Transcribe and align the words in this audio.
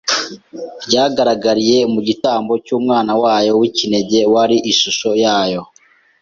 ryagaragariye 0.85 1.77
mu 1.93 1.99
gitambo 2.07 2.53
cy’Umwana 2.65 3.11
wayo 3.21 3.51
w’ikinege 3.59 4.19
wari 4.33 4.57
ishusho 4.71 5.09
yayo 5.23 5.61